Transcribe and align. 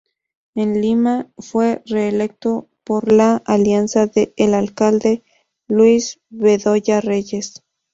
En 0.55 0.81
Lima 0.81 1.29
fue 1.37 1.83
reelecto 1.85 2.67
por 2.83 3.11
la 3.13 3.35
alianza 3.45 4.09
el 4.35 4.55
alcalde 4.55 5.23
Luis 5.67 6.19
Bedoya 6.31 7.01
Reyes. 7.01 7.63